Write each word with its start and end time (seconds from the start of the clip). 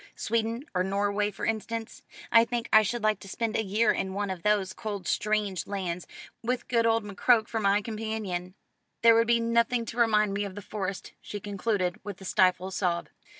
"Sweden, 0.15 0.63
or 0.73 0.83
Norway, 0.83 1.29
for 1.29 1.45
instance. 1.45 2.01
I 2.31 2.43
think 2.43 2.69
I 2.73 2.81
should 2.81 3.03
like 3.03 3.19
to 3.19 3.27
spend 3.27 3.55
a 3.55 3.63
year 3.63 3.91
in 3.91 4.15
one 4.15 4.31
of 4.31 4.41
those 4.41 4.73
cold 4.73 5.07
strange 5.07 5.67
lands, 5.67 6.07
with 6.41 6.67
good 6.67 6.87
old 6.87 7.03
McCroke 7.03 7.47
for 7.47 7.59
my 7.59 7.83
companion. 7.83 8.55
There 9.03 9.13
would 9.13 9.27
be 9.27 9.39
nothing 9.39 9.85
to 9.85 9.97
remind 9.97 10.33
me 10.33 10.43
of 10.43 10.55
the 10.55 10.61
Forest," 10.63 11.13
she 11.21 11.39
concluded 11.39 11.99
with 12.03 12.19
a 12.19 12.25
stifled 12.25 12.73
sob. 12.73 13.09